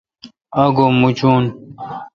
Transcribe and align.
آگو 0.61 0.85
مچون۔ 1.01 1.43